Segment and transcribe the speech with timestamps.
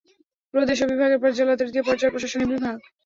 [0.53, 2.77] প্রদেশ ও বিভাগের পর জেলা তৃতীয় পর্যায়ের প্রশাসনিক বিভাগ।